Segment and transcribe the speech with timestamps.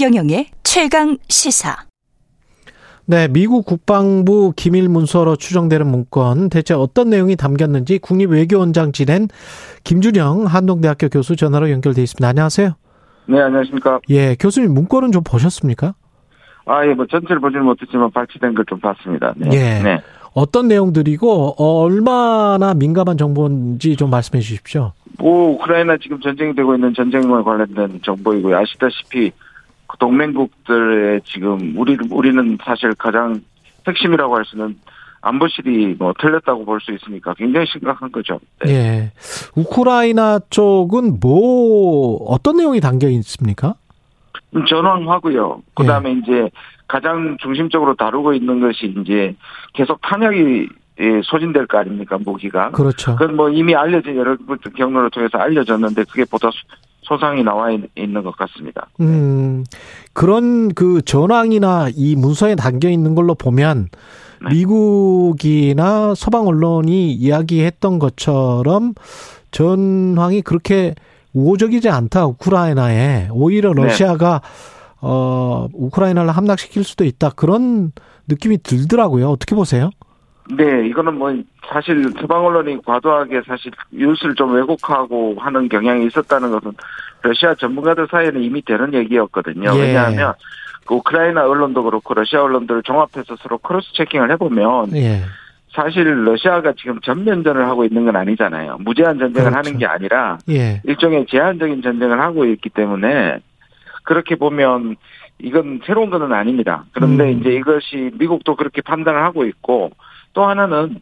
[0.00, 1.74] 최경영의 최강 시사.
[3.06, 9.28] 네, 미국 국방부 기밀 문서로 추정되는 문건 대체 어떤 내용이 담겼는지 국립외교원장 지낸
[9.84, 12.28] 김준영 한동대학교 교수 전화로 연결돼 있습니다.
[12.28, 12.72] 안녕하세요.
[13.28, 14.00] 네, 안녕하십니까.
[14.10, 15.94] 예, 교수님 문건은 좀 보셨습니까?
[16.66, 19.32] 아, 예, 뭐 전체를 보지는 못했지만 발췌된 걸 좀 봤습니다.
[19.36, 19.48] 네.
[19.52, 19.82] 예.
[19.82, 20.00] 네.
[20.34, 24.92] 어떤 내용들이고 어, 얼마나 민감한 정보인지 좀 말씀해 주십시오.
[25.18, 28.58] 뭐 우크라이나 지금 전쟁이 되고 있는 전쟁과 관련된 정보이고요.
[28.58, 29.32] 아시다시피
[29.86, 33.40] 그 동맹국들의 지금 우리 우리는 사실 가장
[33.86, 34.76] 핵심이라고 할 수는
[35.22, 38.38] 안보실이 뭐 틀렸다고 볼 수 있으니까 굉장히 심각한 거죠.
[38.64, 38.72] 네.
[38.72, 39.12] 예.
[39.56, 43.74] 우크라이나 쪽은 뭐 어떤 내용이 담겨 있습니까?
[44.68, 45.62] 전황하고요.
[45.74, 46.14] 그다음에 예.
[46.18, 46.50] 이제
[46.86, 49.34] 가장 중심적으로 다루고 있는 것이 이제
[49.74, 50.68] 계속 탄약이
[51.24, 52.70] 소진될 거 아닙니까 무기가.
[52.70, 53.16] 그렇죠.
[53.16, 54.36] 그건 뭐 이미 알려진 여러
[54.76, 56.50] 경로를 통해서 알려졌는데 그게 보다
[57.06, 58.88] 소상이 나와 있는 것 같습니다.
[59.00, 59.64] 음
[60.12, 63.88] 그런 그 전황이나 이 문서에 담겨 있는 걸로 보면
[64.42, 64.54] 네.
[64.54, 68.94] 미국이나 서방 언론이 이야기했던 것처럼
[69.50, 70.94] 전황이 그렇게
[71.32, 73.82] 우호적이지 않다 우크라이나에 오히려 네.
[73.84, 74.98] 러시아가 네.
[75.02, 77.92] 어 우크라이나를 함락시킬 수도 있다 그런
[78.28, 79.30] 느낌이 들더라고요.
[79.30, 79.90] 어떻게 보세요?
[80.50, 81.34] 네, 이거는 뭐
[81.68, 86.72] 사실 서방 언론이 과도하게 사실 뉴스를 좀 왜곡하고 하는 경향이 있었다는 것은
[87.22, 89.74] 러시아 전문가들 사이에는 이미 되는 얘기였거든요.
[89.74, 89.80] 예.
[89.80, 90.34] 왜냐하면
[90.86, 95.22] 그 우크라이나 언론도 그렇고 러시아 언론들을 종합해서 서로 cross checking을 해보면 예.
[95.72, 98.78] 사실 러시아가 지금 전면전을 하고 있는 건 아니잖아요.
[98.80, 99.56] 무제한 전쟁을 그렇죠.
[99.56, 100.80] 하는 게 아니라 예.
[100.84, 103.40] 일종의 제한적인 전쟁을 하고 있기 때문에
[104.04, 104.96] 그렇게 보면
[105.38, 106.84] 이건 새로운 것은 아닙니다.
[106.92, 107.40] 그런데 음.
[107.40, 109.90] 이제 이것이 미국도 그렇게 판단을 하고 있고
[110.36, 111.00] 또 하나는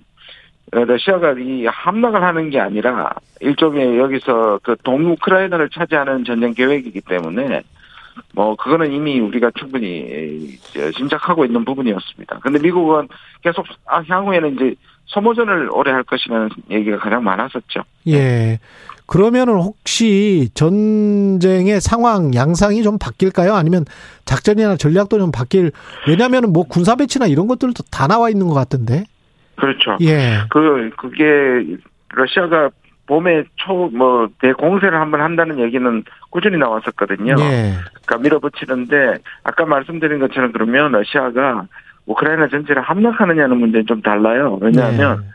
[0.70, 7.64] 러시아가 이 함락을 하는 게 아니라 일종의 여기서 그 동우크라이나를 차지하는 전쟁 계획이기 때문에
[8.32, 10.56] 뭐 그거는 이미 우리가 충분히
[10.96, 12.38] 짐작하고 있는 부분이었습니다.
[12.38, 13.08] 근데 미국은
[13.42, 14.74] 계속 아 향후에는 이제
[15.06, 17.82] 소모전을 오래 할 것이라는 얘기가 가장 많았었죠.
[18.06, 18.60] 예.
[19.06, 23.54] 그러면은 혹시 전쟁의 상황 양상이 좀 바뀔까요?
[23.54, 23.84] 아니면
[24.26, 25.72] 작전이나 전략도 좀 바뀔
[26.06, 29.04] 왜냐면은 뭐 군사 배치나 이런 것들도 다 나와 있는 것 같던데.
[29.56, 29.96] 그렇죠.
[30.00, 30.40] 예.
[30.50, 31.76] 그 그게
[32.14, 32.70] 러시아가
[33.06, 37.34] 봄에 초 뭐 대공세를 한번 한다는 얘기는 꾸준히 나왔었거든요.
[37.36, 37.74] 네.
[38.04, 41.66] 그러니까 밀어붙이는데 아까 말씀드린 것처럼 그러면 러시아가
[42.06, 44.58] 우크라이나 전체를 함락하느냐는 문제는 좀 달라요.
[44.60, 45.26] 왜냐하면 네.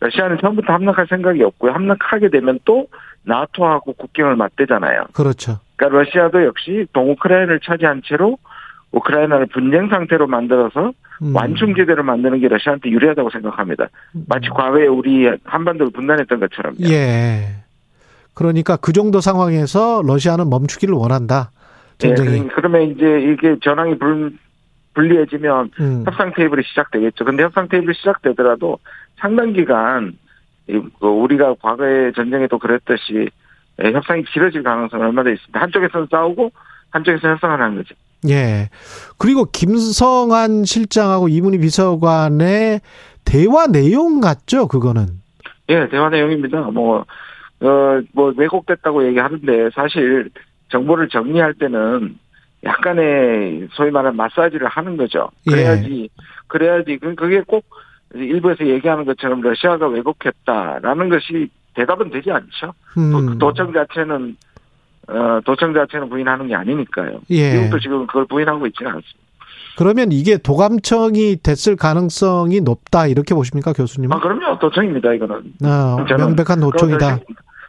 [0.00, 1.72] 러시아는 처음부터 함락할 생각이 없고요.
[1.72, 2.86] 함락하게 되면 또
[3.24, 5.06] 나토하고 국경을 맞대잖아요.
[5.12, 5.60] 그렇죠.
[5.76, 8.38] 그러니까 러시아도 역시 동우크라이나를 차지한 채로
[8.92, 11.36] 우크라이나를 분쟁 상태로 만들어서 음.
[11.36, 13.88] 완충제대로 만드는 게 러시아한테 유리하다고 생각합니다.
[14.28, 16.74] 마치 과거에 우리 한반도를 분단했던 것처럼.
[16.88, 17.64] 예.
[18.34, 21.50] 그러니까 그 정도 상황에서 러시아는 멈추기를 원한다.
[21.98, 22.40] 전쟁이.
[22.42, 24.32] 네, 그러면 이제 이게 전황이 불,
[24.94, 26.04] 불리해지면 음.
[26.06, 27.24] 협상 테이블이 시작되겠죠.
[27.24, 28.78] 근데 협상 테이블이 시작되더라도
[29.16, 30.16] 상당 기간
[30.66, 33.28] 그 우리가 과거에 전쟁에도 그랬듯이
[33.80, 35.60] 협상이 길어질 가능성이 얼마나 있습니다.
[35.60, 36.52] 한쪽에서는 싸우고
[36.90, 37.94] 한쪽에서 협상을 하는 거죠.
[38.28, 38.68] 예.
[39.16, 42.80] 그리고 김성한 실장하고 이문희 비서관의
[43.24, 45.06] 대화 내용 같죠, 그거는?
[45.68, 46.62] 예, 대화 내용입니다.
[46.62, 47.04] 뭐,
[47.60, 50.30] 어, 뭐, 왜곡됐다고 얘기하는데, 사실,
[50.70, 52.18] 정보를 정리할 때는
[52.64, 55.30] 약간의 소위 말하는 마사지를 하는 거죠.
[55.46, 55.50] 예.
[55.50, 56.22] 그래야지, 예.
[56.48, 57.64] 그래야지, 그게 꼭
[58.14, 62.72] 일부에서 얘기하는 것처럼 러시아가 왜곡했다라는 것이 대답은 되지 않죠.
[62.96, 63.38] 음.
[63.38, 64.36] 도청 자체는
[65.08, 67.20] 어, 도청 자체는 부인하는 게 아니니까요.
[67.30, 67.54] 예.
[67.54, 69.28] 미국도 지금 그걸 부인하고 있지는 않습니다.
[69.78, 74.12] 그러면 이게 도감청이 됐을 가능성이 높다 이렇게 보십니까 교수님?
[74.12, 75.54] 아 그럼요 도청입니다 이거는.
[75.64, 77.18] 아, 명백한 도청이다.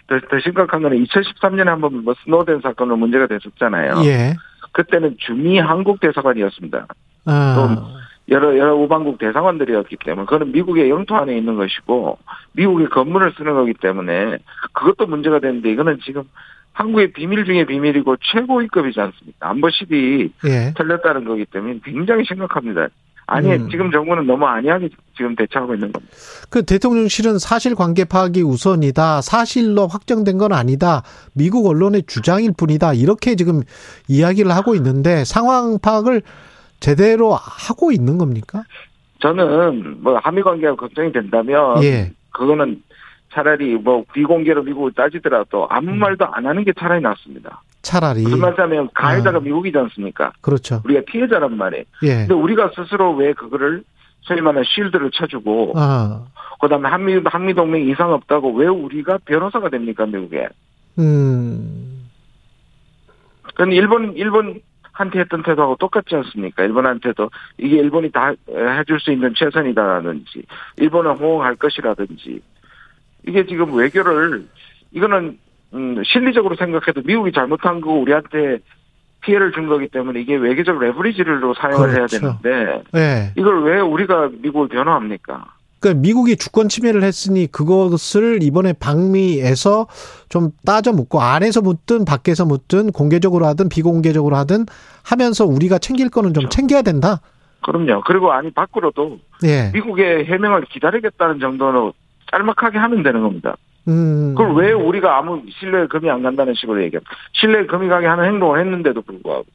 [0.07, 4.01] 더, 더, 심각한 거는 2013년에 한번 뭐 스노덴 사건으로 문제가 됐었잖아요.
[4.05, 4.33] 예.
[4.71, 6.87] 그때는 주미 한국 대사관이었습니다.
[7.25, 7.55] 아.
[7.55, 7.99] 또
[8.29, 12.17] 여러 여러 우방국 대사관들이었기 때문에 그거는 미국의 영토 안에 있는 것이고
[12.53, 14.37] 미국의 건물을 쓰는 거기 때문에
[14.73, 16.23] 그것도 문제가 되는데 이거는 지금
[16.79, 19.49] 한국의 비밀 중에 비밀이고 최고위급이지 않습니까?
[19.49, 20.73] 안보실이 예.
[20.77, 22.87] 틀렸다는 거기 때문에 굉장히 심각합니다.
[23.27, 23.69] 아니 음.
[23.69, 26.15] 지금 정부는 너무 안이하게 지금 대처하고 있는 겁니다.
[26.49, 29.21] 그 대통령실은 사실 관계 파악이 우선이다.
[29.21, 31.03] 사실로 확정된 건 아니다.
[31.35, 32.93] 미국 언론의 주장일 뿐이다.
[32.93, 33.61] 이렇게 지금
[34.07, 36.21] 이야기를 하고 있는데 상황 파악을
[36.79, 38.63] 제대로 하고 있는 겁니까?
[39.21, 42.13] 저는 뭐 한미 관계가 걱정이 된다면 예.
[42.31, 42.81] 그거는
[43.31, 45.99] 차라리 뭐 비공개로 미국을 따지더라도 아무 음.
[45.99, 47.61] 말도 안 하는 게 차라리 낫습니다.
[47.81, 48.23] 차라리.
[48.23, 49.41] 무슨 말하면 가해자가 아.
[49.41, 50.31] 미국이지 않습니까?
[50.41, 50.81] 그렇죠.
[50.85, 51.83] 우리가 피해자란 말이에요.
[52.03, 52.15] 예.
[52.27, 53.83] 근데 우리가 스스로 왜 그거를
[54.21, 56.25] 소위 말하는 쉴드를 쳐주고 아.
[56.59, 60.49] 그다음에 한미 한미 동맹 이상 없다고 왜 우리가 변호사가 됩니까 미국에?
[60.97, 62.09] 음.
[63.43, 64.61] 그건 일본 일본
[64.91, 66.63] 한테 했던 태도하고 똑같지 않습니까?
[66.63, 70.43] 일본한테도 이게 일본이 다 해줄 수 있는 최선이다라든지
[70.77, 72.41] 일본은 호응할 것이라든지
[73.27, 74.47] 이게 지금 외교를
[74.91, 75.37] 이거는
[75.73, 78.59] 음, 실리적으로 생각해도 미국이 잘못한 거고 우리한테
[79.21, 81.97] 피해를 준 거기 때문에 이게 외교적 레버리지를 사용을 그렇죠.
[81.97, 83.31] 해야 되는데 예.
[83.35, 85.45] 이걸 왜 우리가 미국을 변호합니까?
[85.79, 89.87] 그러니까 미국이 주권 침해를 했으니 그것을 이번에 방미에서
[90.27, 94.65] 좀 따져 묻고 안에서 묻든 밖에서 묻든 공개적으로 하든 비공개적으로 하든
[95.03, 96.55] 하면서 우리가 챙길 거는 좀 그렇죠.
[96.55, 97.21] 챙겨야 된다.
[97.61, 98.03] 그럼요.
[98.05, 99.71] 그리고 아니 밖으로도 예.
[99.73, 101.93] 미국의 해명을 기다리겠다는 정도로
[102.31, 103.55] 짤막하게 하면 되는 겁니다.
[103.87, 104.35] 음.
[104.37, 107.01] 그걸 왜 우리가 아무 신뢰 금이 안 간다는 식으로 얘기해?
[107.33, 109.45] 신뢰 금이 가게 하는 행동을 했는데도 불구하고.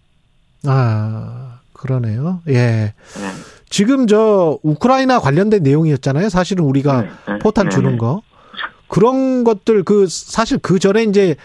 [0.66, 2.40] 아, 그러네요.
[2.48, 2.54] 예.
[2.54, 2.94] 네.
[3.68, 6.28] 지금 저 우크라이나 관련된 내용이었잖아요.
[6.28, 7.98] 사실은 우리가 네, 네, 포탄 네, 주는 네.
[7.98, 8.22] 거.
[8.88, 11.36] 그런 것들 그 사실 그 전에 이제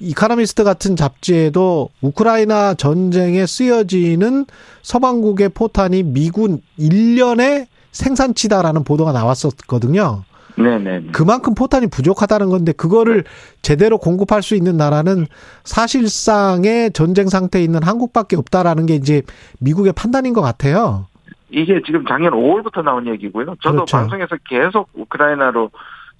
[0.00, 4.46] 이카노미스트 같은 잡지에도 우크라이나 전쟁에 쓰여지는
[4.82, 10.24] 서방국의 포탄이 미군 1년의 생산치다라는 보도가 나왔었거든요.
[10.56, 11.08] 네네.
[11.12, 13.24] 그만큼 포탄이 부족하다는 건데 그거를
[13.62, 15.26] 제대로 공급할 수 있는 나라는
[15.64, 19.22] 사실상의 전쟁 상태에 있는 한국밖에 없다라는 게 이제
[19.60, 21.06] 미국의 판단인 것 같아요.
[21.50, 23.56] 이게 지금 작년 5월부터 나온 얘기고요.
[23.62, 23.96] 저도 그렇죠.
[23.96, 25.70] 방송에서 계속 우크라이나로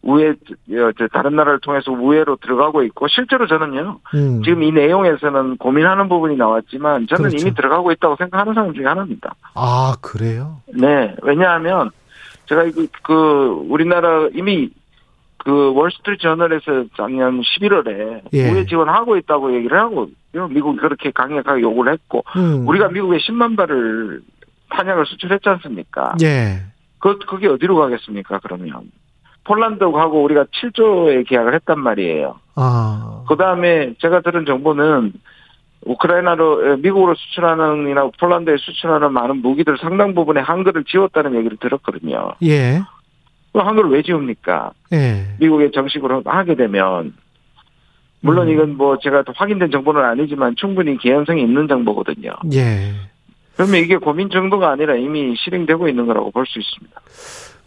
[0.03, 4.43] 우회, 어, 저 다른 나라를 통해서 우회로 들어가고 있고, 실제로 저는요, 음.
[4.43, 7.37] 지금 이 내용에서는 고민하는 부분이 나왔지만, 저는 그렇죠.
[7.37, 9.35] 이미 들어가고 있다고 생각하는 사람 중에 하나입니다.
[9.55, 10.63] 아 그래요?
[10.69, 11.91] 네, 왜냐하면,
[12.51, 14.71] 제가 이거, 그, 우리나라 이미
[15.39, 18.51] 그 월스트리트 저널에서 작년 11월에 예.
[18.51, 22.67] 우회 지원하고 있다고 얘기를 하고, 미국이 그렇게 강력하게 요구를 했고, 음.
[22.67, 24.21] 우리가 미국에 10만 발을
[24.71, 26.15] 탄약을 수출했지 않습니까?
[26.23, 26.61] 예.
[26.99, 28.91] 그, 그게 어디로 가겠습니까, 그러면?
[29.45, 32.41] 폴란드하고 우리가 7조의 계약을 했단 말이에요.
[32.57, 33.25] 아.
[33.29, 35.13] 그 다음에 제가 들은 정보는
[35.87, 42.33] 우크라이나로, 에, 미국으로 수출하는 이나 폴란드에 수출하는 많은 무기들 상당 부분에 한글을 지웠다는 얘기를 들었거든요.
[42.45, 42.83] 예.
[43.53, 44.73] 그 한글을 왜 지웁니까?
[44.93, 45.27] 예.
[45.41, 47.15] 미국에 정식으로 하게 되면.
[48.21, 48.53] 물론 음.
[48.53, 52.31] 이건 뭐 제가 또 확인된 정보는 아니지만 충분히 개연성이 있는 정보거든요.
[52.53, 52.93] 예.
[53.57, 57.01] 그러면 이게 고민 정도가 아니라 이미 실행되고 있는 거라고 볼 수 있습니다.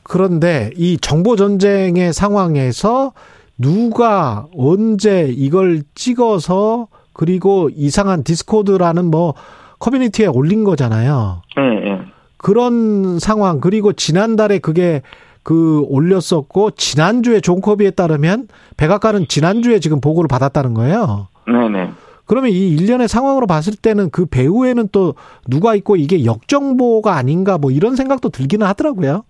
[0.04, 3.14] 그런데 이 정보 전쟁의 상황에서
[3.58, 9.34] 누가 언제 이걸 찍어서 그리고 이상한 Discord라는 뭐
[9.80, 11.42] 커뮤니티에 올린 거잖아요.
[11.60, 12.02] 예, 예.
[12.38, 15.02] 그런 상황 그리고 지난달에 그게
[15.44, 21.28] 그 올렸었고 지난주에 존 커비에 따르면 백악관은 지난주에 지금 보고를 받았다는 거예요.
[21.48, 21.90] 네 네.
[22.26, 25.16] 그러면 이 일련의 상황으로 봤을 때는 그 배후에는 또
[25.48, 29.24] 누가 있고 이게 역정보가 아닌가 뭐 이런 생각도 들기는 하더라고요.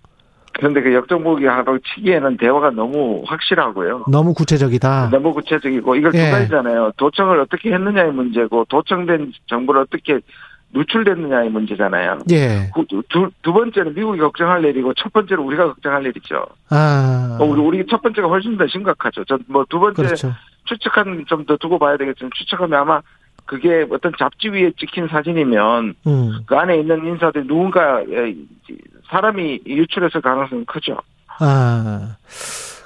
[0.54, 4.04] 그런데 그 역정보기 하고 치기에는 대화가 너무 확실하고요.
[4.08, 5.10] 너무 구체적이다.
[5.10, 6.26] 너무 구체적이고 이걸 예.
[6.26, 6.92] 두 가지잖아요.
[6.96, 10.20] 도청을 어떻게 했느냐의 문제고 도청된 정보를 어떻게
[10.72, 12.18] 누출됐느냐의 문제잖아요.
[12.32, 12.70] 예.
[12.74, 16.44] 그 두, 두 번째는 미국이 걱정할 일이고 첫 번째는 우리가 걱정할 일이죠.
[16.70, 17.36] 아.
[17.40, 19.24] 어, 우리 우리 첫 번째가 훨씬 더 심각하죠.
[19.24, 20.32] 저뭐두 번째 그렇죠.
[20.64, 23.00] 추측한 좀 더 두고 봐야 되겠지만 추측하면 아마
[23.46, 26.32] 그게 어떤 잡지 위에 찍힌 사진이면 음.
[26.46, 28.34] 그 안에 있는 인사들이 누군가 에,
[29.14, 30.96] 사람이 유출했을 가능성이 크죠.
[31.38, 32.16] 아.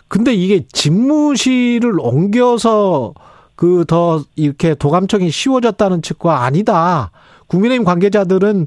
[0.08, 3.14] 근데 이게 집무실을 옮겨서
[3.56, 7.10] 그 더 이렇게 도감청이 쉬워졌다는 측과 아니다.
[7.48, 8.66] 국민의힘 관계자들은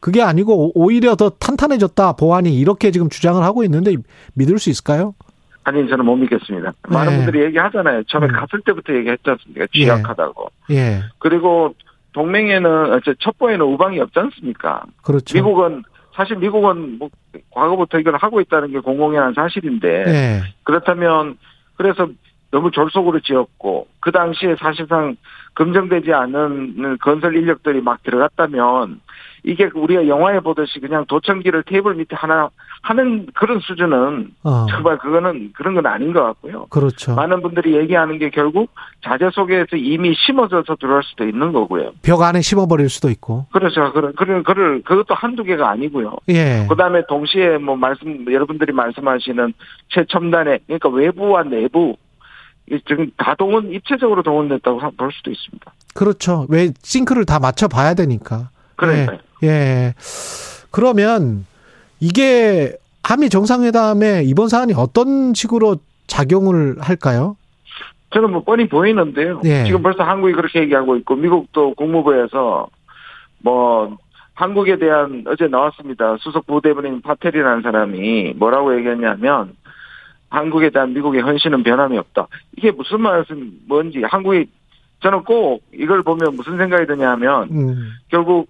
[0.00, 2.12] 그게 아니고 오히려 더 탄탄해졌다.
[2.12, 3.96] 보안이 이렇게 지금 주장을 하고 있는데
[4.34, 5.14] 믿을 수 있을까요?
[5.64, 6.72] 아니 저는 못 믿겠습니다.
[6.88, 7.16] 많은 네.
[7.24, 8.04] 분들이 얘기하잖아요.
[8.04, 8.32] 처음에 음.
[8.32, 9.66] 갔을 때부터 얘기했지 않습니까?
[9.74, 10.50] 취약하다고.
[10.70, 11.02] 예.
[11.18, 11.74] 그리고
[12.12, 14.82] 동맹에는 어, 저 첩보에는 우방이 없지 않습니까?
[15.02, 15.34] 그렇죠.
[15.36, 15.82] 미국은
[16.18, 17.10] 사실 미국은 뭐
[17.52, 20.42] 과거부터 이걸 하고 있다는 게 공공연한 사실인데 예.
[20.64, 21.38] 그렇다면
[21.76, 22.08] 그래서
[22.50, 25.14] 너무 졸속으로 지었고 그 당시에 사실상
[25.54, 29.00] 검증되지 않은 건설 인력들이 막 들어갔다면
[29.48, 32.50] 이게 우리가 영화에 보듯이 그냥 도청기를 테이블 밑에 하나
[32.82, 34.66] 하는 그런 수준은 어.
[34.68, 36.66] 정말 그거는 그런 건 아닌 것 같고요.
[36.68, 37.14] 그렇죠.
[37.14, 38.70] 많은 분들이 얘기하는 게 결국
[39.02, 41.92] 자재 속에서 이미 심어져서 들어올 수도 있는 거고요.
[42.02, 43.46] 벽 안에 심어버릴 수도 있고.
[43.50, 43.90] 그렇죠.
[43.94, 46.18] 그런 그런 그를 그것도 한두 개가 아니고요.
[46.28, 46.66] 예.
[46.68, 49.54] 그다음에 동시에 뭐 말씀 여러분들이 말씀하시는
[49.88, 51.96] 최첨단의 그러니까 외부와 내부
[52.70, 55.72] 이 지금 다 동원 입체적으로 동원됐다고 볼 수도 있습니다.
[55.94, 56.46] 그렇죠.
[56.50, 58.50] 왜 싱크를 다 맞춰 봐야 되니까.
[58.76, 59.18] 그러니까요.
[59.22, 59.27] 예.
[59.42, 59.94] 예.
[60.70, 61.46] 그러면
[62.00, 65.76] 이게 한미 정상회담에 이번 사안이 어떤 식으로
[66.06, 67.36] 작용을 할까요?
[68.10, 69.40] 저는 뭐 뻔히 보이는데요.
[69.44, 69.64] 예.
[69.64, 72.68] 지금 벌써 한국이 그렇게 얘기하고 있고 미국도 국무부에서
[73.40, 73.96] 뭐
[74.34, 76.16] 한국에 대한 어제 나왔습니다.
[76.20, 79.56] 수석 부대변인 파텔이라는 사람이 뭐라고 얘기했냐면
[80.30, 82.28] 한국에 대한 미국의 헌신은 변함이 없다.
[82.56, 84.46] 이게 무슨 말씀 뭔지 한국이
[85.00, 87.92] 저는 꼭 이걸 보면 무슨 생각이 드냐면 음.
[88.08, 88.48] 결국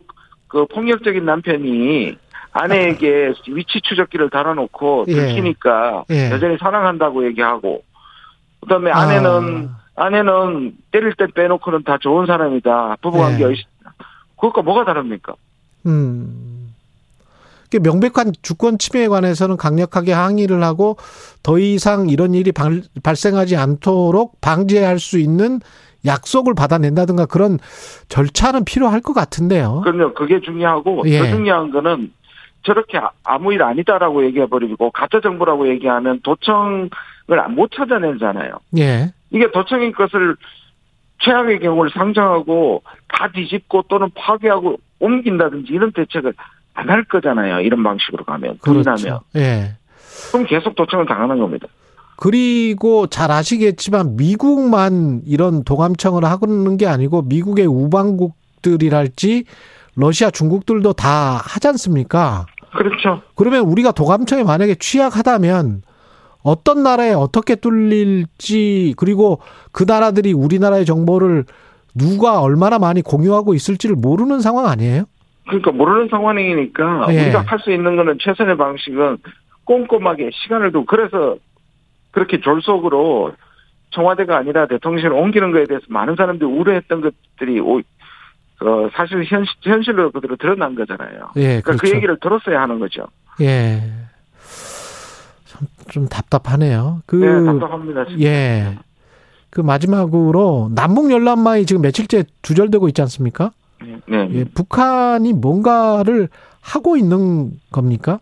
[0.49, 2.17] 그 폭력적인 남편이
[2.53, 5.15] 아내에게 위치 추적기를 달아놓고 예.
[5.15, 6.31] 들키니까 예.
[6.31, 7.83] 여전히 사랑한다고 얘기하고
[8.61, 13.49] 그다음에 아내는 아내는 때릴 때 빼놓고는 다 좋은 사람이다 부부관계 예.
[13.49, 13.65] 의
[14.37, 15.35] 그것과 뭐가 다릅니까?
[15.87, 16.75] 음.
[17.71, 20.97] 그 명백한 주권 침해에 관해서는 강력하게 항의를 하고
[21.43, 25.61] 더 이상 이런 일이 발, 발생하지 않도록 방지할 수 있는
[26.09, 27.59] 약속을 받아낸다든가 그런
[28.09, 29.83] 절차는 필요할 것 같은데요.
[29.85, 30.15] 그럼요.
[30.15, 31.19] 그게 중요하고 예.
[31.21, 32.13] 더 중요한 거는
[32.65, 36.91] 저렇게 아- 아무 일 아니다라고 얘기해버리고 가짜 정보라고 얘기하면 도청을
[37.51, 38.59] 못 찾아내잖아요.
[38.79, 39.13] 예.
[39.31, 40.35] 이게 도청인 것을
[41.21, 46.33] 최악의 경우를 상정하고 다 뒤집고 또는 파괴하고 옮긴다든지 이런 대책을
[46.75, 47.61] 안 할 거잖아요.
[47.61, 48.59] 이런 방식으로 가면.
[48.63, 48.83] 그렇죠.
[48.95, 49.73] 그러면 예.
[50.31, 51.67] 그럼 계속 도청을 당하는 겁니다.
[52.29, 59.45] 그리고 잘 아시겠지만 미국만 이런 도감청을 하는 게 아니고 미국의 우방국들이랄지
[59.95, 62.47] 러시아 중국들도 다 하지 않습니까?
[62.77, 63.23] 그렇죠.
[63.37, 65.83] 그러면 우리가 도감청에 만약에 취약하다면
[66.43, 69.39] 어떤 나라에 어떻게 뚫릴지 그리고
[69.71, 71.45] 그 나라들이 우리나라의 정보를
[71.95, 75.05] 누가 얼마나 많이 공유하고 있을지를 모르는 상황 아니에요?
[75.47, 77.23] 그러니까 모르는 상황이니까 예.
[77.23, 79.19] 우리가 할 수 있는 거는 최선의 방식은
[79.65, 81.37] 꼼꼼하게 시간을 두고 그래서
[82.11, 83.33] 그렇게 졸속으로
[83.91, 90.11] 청와대가 아니라 대통령실을 옮기는 거에 대해서 많은 사람들이 우려했던 것들이 오, 어, 사실 현, 현실로
[90.11, 91.31] 그대로 드러난 거잖아요.
[91.37, 91.97] 예, 그러니까 그 그렇죠.
[91.97, 93.07] 얘기를 들었어야 하는 거죠.
[93.41, 93.83] 예.
[95.47, 97.03] 참, 좀 답답하네요.
[97.07, 98.05] 그, 네, 답답합니다.
[98.07, 98.25] 진짜.
[98.25, 98.79] 예.
[99.51, 103.53] 그 마지막으로 남북 열람망이 지금 며칠째 두절되고 있지 않습니까?
[104.07, 104.29] 네.
[104.33, 106.29] 예, 북한이 뭔가를
[106.61, 108.21] 하고 있는 겁니까?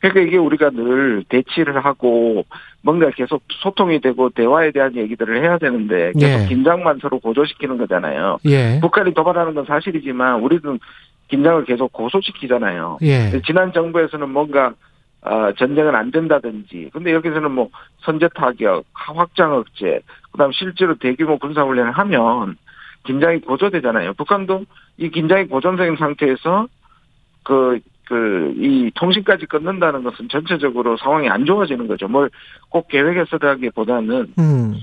[0.00, 2.44] 그러니까 이게 우리가 늘 대치를 하고
[2.82, 6.46] 뭔가 계속 소통이 되고 대화에 대한 얘기들을 해야 되는데 계속 예.
[6.48, 8.38] 긴장만 서로 고조시키는 거잖아요.
[8.46, 8.78] 예.
[8.80, 10.78] 북한이 도발하는 건 사실이지만 우리는
[11.28, 12.98] 긴장을 계속 고소시키잖아요.
[13.02, 13.30] 예.
[13.46, 14.72] 지난 정부에서는 뭔가
[15.22, 17.68] 어, 전쟁은 안 된다든지, 근데 여기서는 뭐
[18.00, 20.00] 선제 타격, 확장 억제,
[20.32, 22.56] 그다음 실제로 대규모 군사 훈련을 하면
[23.04, 24.14] 긴장이 고조되잖아요.
[24.14, 24.64] 북한도
[24.96, 26.68] 이 긴장이 고조된 상태에서
[27.42, 27.80] 그
[28.10, 32.08] 그 이 통신까지 끊는다는 것은 전체적으로 상황이 안 좋아지는 거죠.
[32.08, 32.28] 뭘
[32.68, 34.74] 꼭 계획했어라기 보다는 음.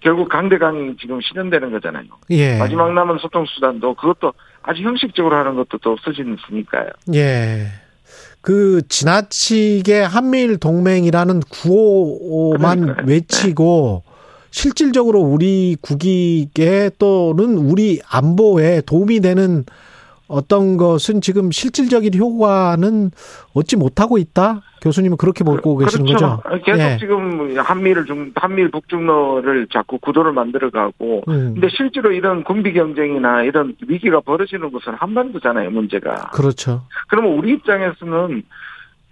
[0.00, 2.04] 결국 강대강이 지금 실현되는 거잖아요.
[2.30, 2.58] 예.
[2.58, 6.90] 마지막 남은 소통 수단도 그것도 아주 형식적으로 하는 것도 또 없어지니까요.
[7.14, 7.66] 예.
[8.40, 13.06] 그 지나치게 한미일 동맹이라는 구호만 그러니까요.
[13.06, 13.12] 네.
[13.14, 14.04] 외치고
[14.50, 19.64] 실질적으로 우리 국익에 또는 우리 안보에 도움이 되는
[20.28, 23.10] 어떤 것은 지금 실질적인 효과는
[23.54, 24.60] 얻지 못하고 있다.
[24.82, 26.40] 교수님은 그렇게 보고 계시는 그렇죠.
[26.42, 26.64] 거죠?
[26.64, 26.96] 계속 예.
[26.98, 33.74] 지금 한미를 중 한미일 북중로를 자꾸 구도를 만들어가고 음, 근데 실제로 이런 군비 경쟁이나 이런
[33.88, 36.30] 위기가 벌어지는 곳은 한반도잖아요 문제가.
[36.30, 36.82] 그렇죠.
[37.08, 38.42] 그러면 우리 입장에서는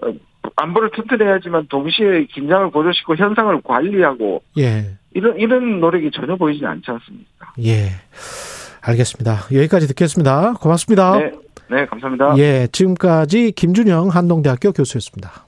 [0.03, 0.13] 어,
[0.55, 4.97] 안보를 튼튼해야지만 동시에 긴장을 고조시키고 현상을 관리하고 예.
[5.15, 7.53] 이런 이런 노력이 전혀 보이지 않지 않습니까?
[7.65, 7.89] 예.
[8.87, 9.47] 알겠습니다.
[9.53, 10.55] 여기까지 듣겠습니다.
[10.61, 11.19] 고맙습니다.
[11.19, 11.33] 네,
[11.71, 12.35] 네 감사합니다.
[12.39, 12.69] 예.
[12.71, 15.45] 지금까지 김준영 한동대학교 교수였습니다.